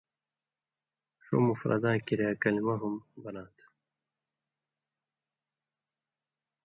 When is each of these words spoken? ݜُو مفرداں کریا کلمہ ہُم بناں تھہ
ݜُو 1.23 1.35
مفرداں 1.47 1.97
کریا 2.05 2.31
کلمہ 2.41 2.75
ہُم 2.81 2.95
بناں 3.21 3.49
تھہ 3.55 3.65